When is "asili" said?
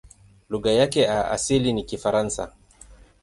1.31-1.73